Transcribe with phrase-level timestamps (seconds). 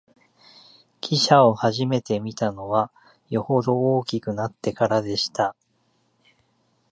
[0.99, 2.89] 汽車をはじめて見たのは、
[3.29, 5.55] よほど大きくなってからでした